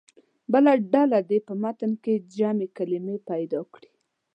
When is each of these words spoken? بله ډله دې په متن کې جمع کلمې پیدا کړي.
بله 0.51 0.71
ډله 0.93 1.19
دې 1.29 1.39
په 1.47 1.53
متن 1.61 1.91
کې 2.03 2.13
جمع 2.35 2.67
کلمې 2.77 3.17
پیدا 3.29 3.61
کړي. 3.73 3.91